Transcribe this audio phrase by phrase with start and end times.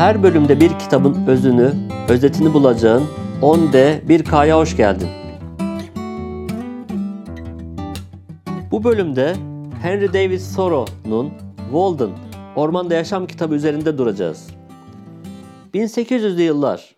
[0.00, 1.72] Her bölümde bir kitabın özünü,
[2.08, 3.04] özetini bulacağın
[3.42, 5.08] 10D 1K'ya hoş geldin.
[8.70, 9.34] Bu bölümde
[9.82, 12.10] Henry David Thoreau'nun Walden,
[12.56, 14.46] Ormanda Yaşam kitabı üzerinde duracağız.
[15.74, 16.96] 1800'lü yıllar,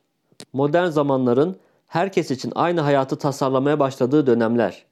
[0.52, 1.56] modern zamanların
[1.86, 4.84] herkes için aynı hayatı tasarlamaya başladığı dönemler.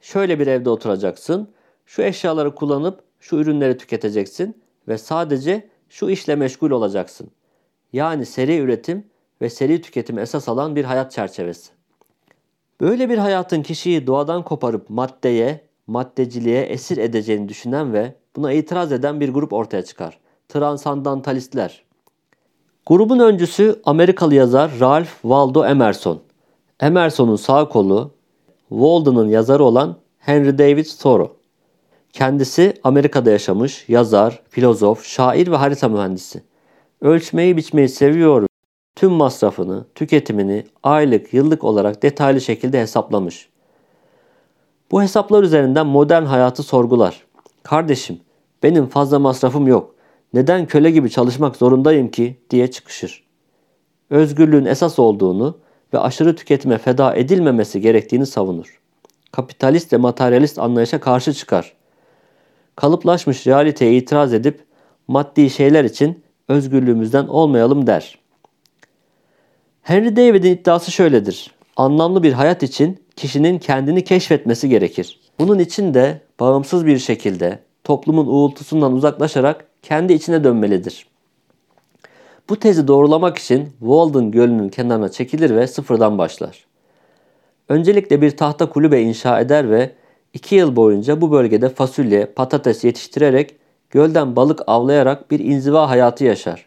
[0.00, 1.48] Şöyle bir evde oturacaksın,
[1.86, 7.30] şu eşyaları kullanıp şu ürünleri tüketeceksin ve sadece şu işle meşgul olacaksın.
[7.96, 9.04] Yani seri üretim
[9.40, 11.70] ve seri tüketim esas alan bir hayat çerçevesi.
[12.80, 19.20] Böyle bir hayatın kişiyi doğadan koparıp maddeye, maddeciliğe esir edeceğini düşünen ve buna itiraz eden
[19.20, 20.18] bir grup ortaya çıkar.
[20.48, 21.82] Transandantalistler.
[22.86, 26.20] Grubun öncüsü Amerikalı yazar Ralph Waldo Emerson.
[26.80, 28.10] Emerson'un sağ kolu
[28.68, 31.36] Walden'ın yazarı olan Henry David Thoreau.
[32.12, 36.42] Kendisi Amerika'da yaşamış, yazar, filozof, şair ve harita mühendisi.
[37.00, 38.46] Ölçmeyi biçmeyi seviyor.
[38.96, 43.48] Tüm masrafını, tüketimini aylık, yıllık olarak detaylı şekilde hesaplamış.
[44.90, 47.24] Bu hesaplar üzerinden modern hayatı sorgular.
[47.62, 48.20] Kardeşim,
[48.62, 49.94] benim fazla masrafım yok.
[50.34, 53.24] Neden köle gibi çalışmak zorundayım ki diye çıkışır.
[54.10, 55.58] Özgürlüğün esas olduğunu
[55.94, 58.80] ve aşırı tüketime feda edilmemesi gerektiğini savunur.
[59.32, 61.72] Kapitalist ve materyalist anlayışa karşı çıkar.
[62.76, 64.64] Kalıplaşmış realiteye itiraz edip
[65.08, 68.18] maddi şeyler için özgürlüğümüzden olmayalım der.
[69.82, 71.50] Henry David'in iddiası şöyledir.
[71.76, 75.20] Anlamlı bir hayat için kişinin kendini keşfetmesi gerekir.
[75.38, 81.06] Bunun için de bağımsız bir şekilde toplumun uğultusundan uzaklaşarak kendi içine dönmelidir.
[82.48, 86.66] Bu tezi doğrulamak için Walden Gölü'nün kenarına çekilir ve sıfırdan başlar.
[87.68, 89.92] Öncelikle bir tahta kulübe inşa eder ve
[90.34, 93.54] iki yıl boyunca bu bölgede fasulye, patates yetiştirerek
[93.90, 96.66] gölden balık avlayarak bir inziva hayatı yaşar.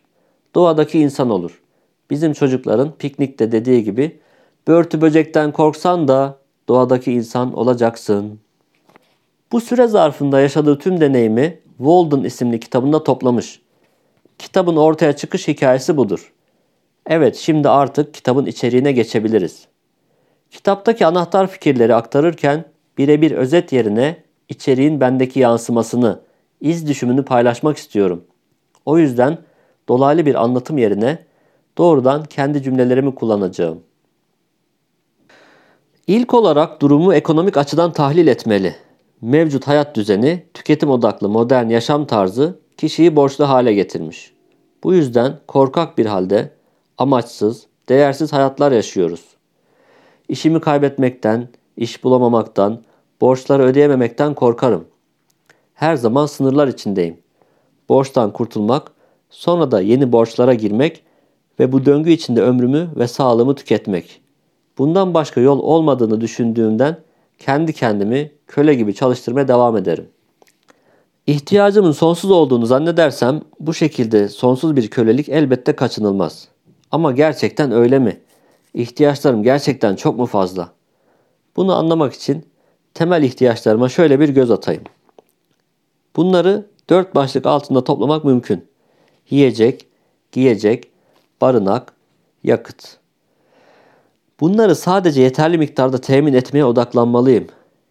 [0.55, 1.61] Doğadaki insan olur.
[2.09, 4.19] Bizim çocukların piknikte dediği gibi
[4.67, 8.39] börtü böcekten korksan da doğadaki insan olacaksın.
[9.51, 13.61] Bu süre zarfında yaşadığı tüm deneyimi Walden isimli kitabında toplamış.
[14.37, 16.33] Kitabın ortaya çıkış hikayesi budur.
[17.05, 19.67] Evet şimdi artık kitabın içeriğine geçebiliriz.
[20.51, 22.65] Kitaptaki anahtar fikirleri aktarırken
[22.97, 26.19] birebir özet yerine içeriğin bendeki yansımasını,
[26.61, 28.23] iz düşümünü paylaşmak istiyorum.
[28.85, 29.37] O yüzden
[29.87, 31.25] dolaylı bir anlatım yerine
[31.77, 33.79] doğrudan kendi cümlelerimi kullanacağım.
[36.07, 38.75] İlk olarak durumu ekonomik açıdan tahlil etmeli.
[39.21, 44.33] Mevcut hayat düzeni, tüketim odaklı modern yaşam tarzı kişiyi borçlu hale getirmiş.
[44.83, 46.51] Bu yüzden korkak bir halde
[46.97, 49.21] amaçsız, değersiz hayatlar yaşıyoruz.
[50.29, 52.81] İşimi kaybetmekten, iş bulamamaktan,
[53.21, 54.85] borçları ödeyememekten korkarım.
[55.79, 57.17] Her zaman sınırlar içindeyim.
[57.89, 58.91] Borçtan kurtulmak,
[59.29, 61.03] sonra da yeni borçlara girmek
[61.59, 64.21] ve bu döngü içinde ömrümü ve sağlığımı tüketmek.
[64.77, 66.97] Bundan başka yol olmadığını düşündüğümden
[67.37, 70.07] kendi kendimi köle gibi çalıştırmaya devam ederim.
[71.27, 76.47] İhtiyacımın sonsuz olduğunu zannedersem bu şekilde sonsuz bir kölelik elbette kaçınılmaz.
[76.91, 78.17] Ama gerçekten öyle mi?
[78.73, 80.69] İhtiyaçlarım gerçekten çok mu fazla?
[81.55, 82.45] Bunu anlamak için
[82.93, 84.83] temel ihtiyaçlarıma şöyle bir göz atayım.
[86.15, 88.65] Bunları dört başlık altında toplamak mümkün.
[89.29, 89.85] Yiyecek,
[90.31, 90.87] giyecek,
[91.41, 91.93] barınak,
[92.43, 92.97] yakıt.
[94.39, 97.47] Bunları sadece yeterli miktarda temin etmeye odaklanmalıyım.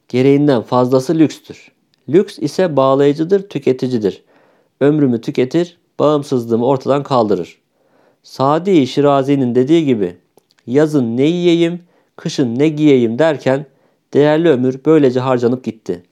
[0.09, 1.73] Gereğinden fazlası lükstür.
[2.09, 4.25] Lüks ise bağlayıcıdır, tüketicidir.
[4.81, 7.59] Ömrümü tüketir, bağımsızlığımı ortadan kaldırır.
[8.23, 10.17] Sadi Şirazi'nin dediği gibi
[10.67, 11.83] yazın ne yiyeyim,
[12.17, 13.67] kışın ne giyeyim derken
[14.15, 16.03] değerli ömür böylece harcanıp gitti.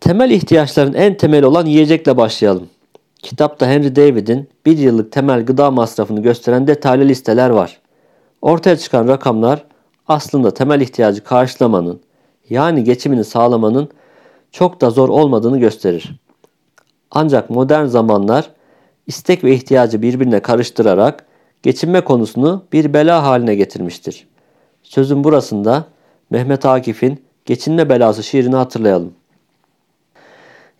[0.00, 2.68] Temel ihtiyaçların en temeli olan yiyecekle başlayalım.
[3.22, 7.80] Kitapta Henry David'in bir yıllık temel gıda masrafını gösteren detaylı listeler var.
[8.42, 9.64] Ortaya çıkan rakamlar
[10.08, 12.00] aslında temel ihtiyacı karşılamanın
[12.50, 13.88] yani geçimini sağlamanın
[14.52, 16.20] çok da zor olmadığını gösterir.
[17.10, 18.50] Ancak modern zamanlar
[19.06, 21.26] istek ve ihtiyacı birbirine karıştırarak
[21.62, 24.26] geçinme konusunu bir bela haline getirmiştir.
[24.82, 25.84] Sözün burasında
[26.30, 29.12] Mehmet Akif'in Geçinme Belası şiirini hatırlayalım.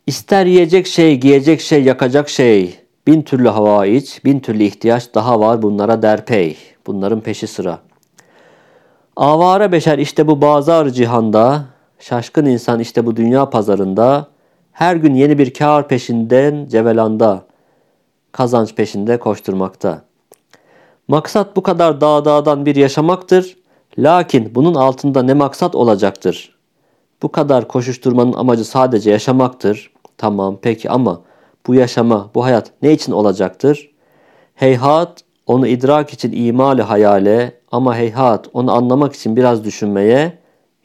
[0.07, 2.81] İster yiyecek şey, giyecek şey, yakacak şey.
[3.07, 6.57] Bin türlü hava iç, bin türlü ihtiyaç daha var bunlara derpey.
[6.87, 7.79] Bunların peşi sıra.
[9.17, 11.65] Avara beşer işte bu bazar cihanda,
[11.99, 14.27] şaşkın insan işte bu dünya pazarında,
[14.73, 17.45] her gün yeni bir kar peşinden cevelanda,
[18.33, 20.03] kazanç peşinde koşturmakta.
[21.09, 23.57] Maksat bu kadar dağ dağdan bir yaşamaktır.
[23.99, 26.57] Lakin bunun altında ne maksat olacaktır?
[27.23, 29.96] Bu kadar koşuşturmanın amacı sadece yaşamaktır.
[30.19, 31.23] Tamam peki ama
[31.67, 33.91] bu yaşama, bu hayat ne için olacaktır?
[34.55, 40.39] Heyhat onu idrak için imali hayale ama heyhat onu anlamak için biraz düşünmeye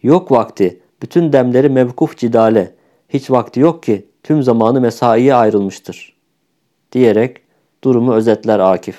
[0.04, 2.76] yok vakti bütün demleri mevkuf cidale
[3.10, 6.16] hiç vakti yok ki tüm zamanı mesaiye ayrılmıştır
[6.92, 7.38] diyerek
[7.84, 8.98] durumu özetler Akif.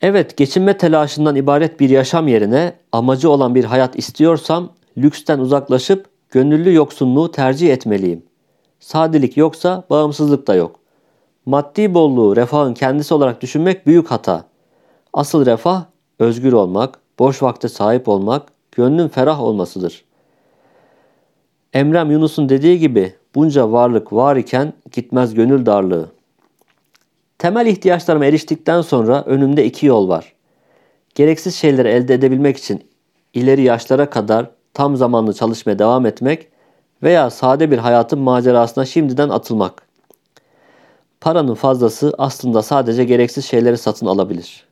[0.00, 6.74] Evet, geçinme telaşından ibaret bir yaşam yerine amacı olan bir hayat istiyorsam lüksten uzaklaşıp gönüllü
[6.74, 8.22] yoksunluğu tercih etmeliyim.
[8.80, 10.80] Sadelik yoksa bağımsızlık da yok.
[11.46, 14.44] Maddi bolluğu refahın kendisi olarak düşünmek büyük hata.
[15.12, 15.84] Asıl refah
[16.18, 18.42] özgür olmak, boş vakte sahip olmak,
[18.72, 20.04] gönlün ferah olmasıdır.
[21.72, 26.08] Emrem Yunus'un dediği gibi bunca varlık var iken gitmez gönül darlığı.
[27.38, 30.32] Temel ihtiyaçlarıma eriştikten sonra önümde iki yol var.
[31.14, 32.84] Gereksiz şeyleri elde edebilmek için
[33.34, 36.48] ileri yaşlara kadar tam zamanlı çalışmaya devam etmek
[37.02, 39.82] veya sade bir hayatın macerasına şimdiden atılmak.
[41.20, 44.64] Paranın fazlası aslında sadece gereksiz şeyleri satın alabilir.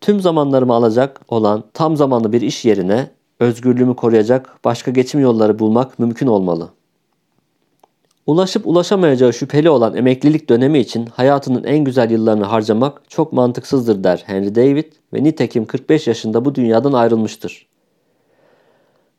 [0.00, 3.10] Tüm zamanlarımı alacak olan tam zamanlı bir iş yerine
[3.40, 6.68] özgürlüğümü koruyacak başka geçim yolları bulmak mümkün olmalı.
[8.26, 14.22] Ulaşıp ulaşamayacağı şüpheli olan emeklilik dönemi için hayatının en güzel yıllarını harcamak çok mantıksızdır der
[14.26, 17.71] Henry David ve nitekim 45 yaşında bu dünyadan ayrılmıştır.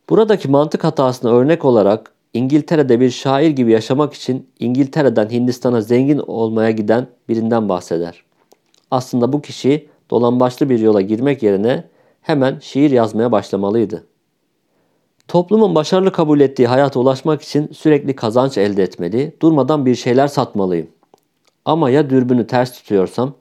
[0.10, 6.72] Buradaki mantık hatasına örnek olarak İngiltere'de bir şair gibi yaşamak için İngiltere'den Hindistan'a zengin olmaya
[6.72, 8.24] giden birinden bahseder.
[8.92, 11.84] Aslında bu kişi dolambaçlı bir yola girmek yerine
[12.22, 14.04] hemen şiir yazmaya başlamalıydı.
[15.28, 20.88] Toplumun başarılı kabul ettiği hayata ulaşmak için sürekli kazanç elde etmeli, durmadan bir şeyler satmalıyım.
[21.66, 23.34] Ama ya dürbünü ters tutuyorsam,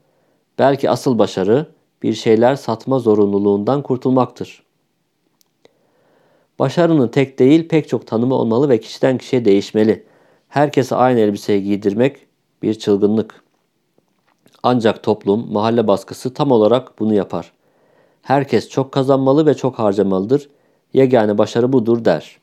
[0.59, 1.67] belki asıl başarı
[2.03, 4.62] bir şeyler satma zorunluluğundan kurtulmaktır.
[6.62, 10.05] Başarının tek değil pek çok tanımı olmalı ve kişiden kişiye değişmeli.
[10.49, 12.17] Herkese aynı elbiseyi giydirmek
[12.62, 13.43] bir çılgınlık.
[14.62, 17.53] Ancak toplum, mahalle baskısı tam olarak bunu yapar.
[18.23, 20.49] Herkes çok kazanmalı ve çok harcamalıdır.
[20.93, 22.38] Yegane başarı budur der.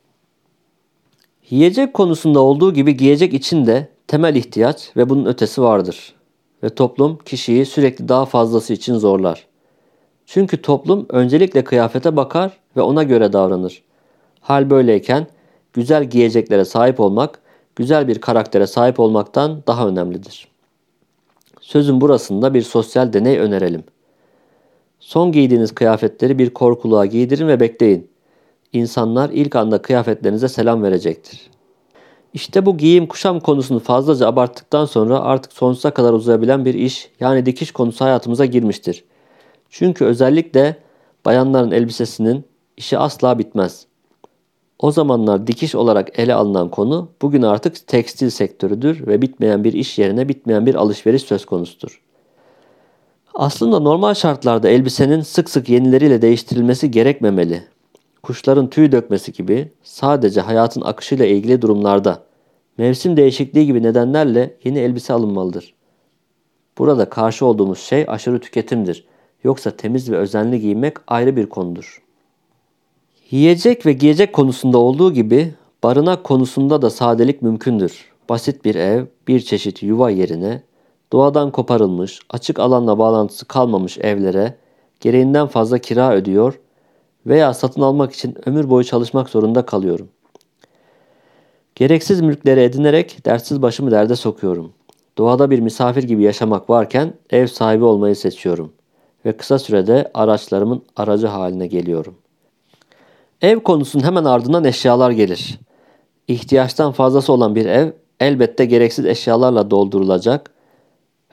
[1.50, 6.16] Yiyecek konusunda olduğu gibi giyecek için de temel ihtiyaç ve bunun ötesi vardır.
[6.64, 9.48] Ve toplum kişiyi sürekli daha fazlası için zorlar.
[10.26, 13.89] Çünkü toplum öncelikle kıyafete bakar ve ona göre davranır.
[14.42, 15.28] Hal böyleyken
[15.74, 17.40] güzel giyeceklere sahip olmak,
[17.76, 20.48] güzel bir karaktere sahip olmaktan daha önemlidir.
[21.62, 23.84] Sözün burasında bir sosyal deney önerelim.
[25.00, 28.10] Son giydiğiniz kıyafetleri bir korkuluğa giydirin ve bekleyin.
[28.74, 31.50] İnsanlar ilk anda kıyafetlerinize selam verecektir.
[32.34, 37.46] İşte bu giyim kuşam konusunu fazlaca abarttıktan sonra artık sonsuza kadar uzayabilen bir iş yani
[37.46, 39.04] dikiş konusu hayatımıza girmiştir.
[39.70, 40.78] Çünkü özellikle
[41.26, 42.46] bayanların elbisesinin
[42.78, 43.89] işi asla bitmez.
[44.80, 50.00] O zamanlar dikiş olarak ele alınan konu bugün artık tekstil sektörüdür ve bitmeyen bir iş
[50.00, 52.02] yerine bitmeyen bir alışveriş söz konusudur.
[53.34, 57.64] Aslında normal şartlarda elbisenin sık sık yenileriyle değiştirilmesi gerekmemeli.
[58.24, 62.24] Kuşların tüy dökmesi gibi sadece hayatın akışıyla ilgili durumlarda
[62.78, 65.74] mevsim değişikliği gibi nedenlerle yeni elbise alınmalıdır.
[66.78, 69.06] Burada karşı olduğumuz şey aşırı tüketimdir.
[69.44, 72.09] Yoksa temiz ve özenli giymek ayrı bir konudur.
[73.32, 75.54] Yiyecek ve giyecek konusunda olduğu gibi
[75.84, 78.06] barınak konusunda da sadelik mümkündür.
[78.30, 80.64] Basit bir ev, bir çeşit yuva yerine
[81.14, 84.56] doğadan koparılmış, açık alanla bağlantısı kalmamış evlere
[85.00, 86.60] gereğinden fazla kira ödüyor
[87.26, 90.10] veya satın almak için ömür boyu çalışmak zorunda kalıyorum.
[91.76, 94.74] Gereksiz mülkleri edinerek dertsiz başımı derde sokuyorum.
[95.18, 98.72] Doğada bir misafir gibi yaşamak varken ev sahibi olmayı seçiyorum
[99.26, 102.29] ve kısa sürede araçlarımın aracı haline geliyorum.''
[103.42, 105.60] Ev konusunun hemen ardından eşyalar gelir.
[106.28, 110.52] İhtiyaçtan fazlası olan bir ev elbette gereksiz eşyalarla doldurulacak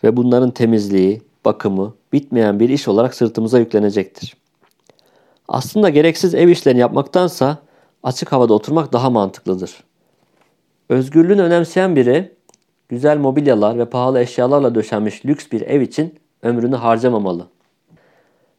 [0.04, 4.36] ve bunların temizliği, bakımı bitmeyen bir iş olarak sırtımıza yüklenecektir.
[5.48, 7.58] Aslında gereksiz ev işlerini yapmaktansa
[8.02, 9.84] açık havada oturmak daha mantıklıdır.
[10.88, 12.32] Özgürlüğünü önemseyen biri
[12.88, 17.46] güzel mobilyalar ve pahalı eşyalarla döşenmiş lüks bir ev için ömrünü harcamamalı.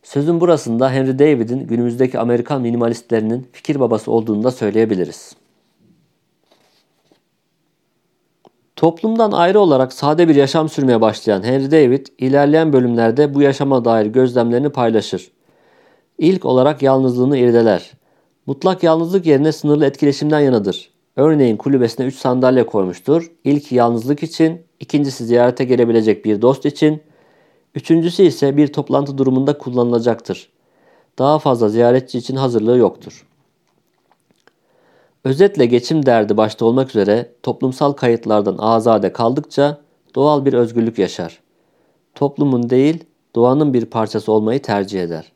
[0.03, 5.35] Sözün burasında Henry David'in günümüzdeki Amerikan minimalistlerinin fikir babası olduğunu da söyleyebiliriz.
[8.75, 14.05] Toplumdan ayrı olarak sade bir yaşam sürmeye başlayan Henry David, ilerleyen bölümlerde bu yaşama dair
[14.05, 15.31] gözlemlerini paylaşır.
[16.17, 17.91] İlk olarak yalnızlığını irdeler.
[18.45, 20.89] Mutlak yalnızlık yerine sınırlı etkileşimden yanadır.
[21.15, 23.31] Örneğin kulübesine 3 sandalye koymuştur.
[23.43, 27.01] İlk yalnızlık için, ikincisi ziyarete gelebilecek bir dost için,
[27.77, 30.49] Üçüncüsü ise bir toplantı durumunda kullanılacaktır.
[31.19, 33.27] Daha fazla ziyaretçi için hazırlığı yoktur.
[35.23, 39.77] Özetle geçim derdi başta olmak üzere toplumsal kayıtlardan azade kaldıkça
[40.15, 41.39] doğal bir özgürlük yaşar.
[42.15, 43.03] Toplumun değil,
[43.35, 45.31] doğanın bir parçası olmayı tercih eder.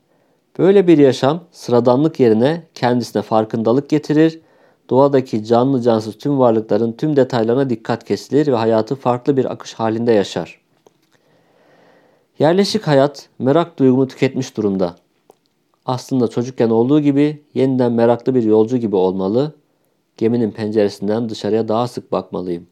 [0.59, 4.41] Böyle bir yaşam sıradanlık yerine kendisine farkındalık getirir,
[4.89, 10.11] doğadaki canlı cansız tüm varlıkların tüm detaylarına dikkat kesilir ve hayatı farklı bir akış halinde
[10.11, 10.60] yaşar.
[12.41, 14.95] Yerleşik hayat merak duygumu tüketmiş durumda.
[15.85, 19.55] Aslında çocukken olduğu gibi yeniden meraklı bir yolcu gibi olmalı,
[20.17, 22.67] geminin penceresinden dışarıya daha sık bakmalıyım.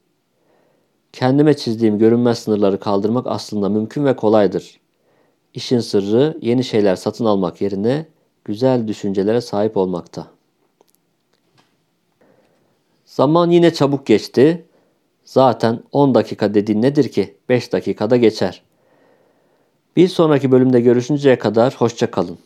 [1.13, 4.79] Kendime çizdiğim görünmez sınırları kaldırmak aslında mümkün ve kolaydır.
[5.53, 8.05] İşin sırrı yeni şeyler satın almak yerine
[8.45, 10.27] güzel düşüncelere sahip olmakta.
[13.05, 14.65] Zaman yine çabuk geçti.
[15.25, 17.37] Zaten 10 dakika dediğin nedir ki?
[17.49, 18.68] 5 dakikada geçer.
[19.95, 22.37] Bir sonraki bölümde görüşünceye kadar hoşça kalın.